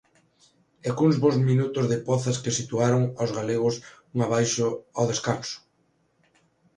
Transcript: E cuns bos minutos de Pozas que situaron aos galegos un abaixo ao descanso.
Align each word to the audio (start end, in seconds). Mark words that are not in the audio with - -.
E 0.87 0.89
cuns 0.97 1.15
bos 1.23 1.35
minutos 1.49 1.85
de 1.91 1.97
Pozas 2.07 2.37
que 2.43 2.57
situaron 2.59 3.01
aos 3.19 3.31
galegos 3.37 3.75
un 4.13 4.19
abaixo 4.27 4.67
ao 4.97 5.05
descanso. 5.11 5.57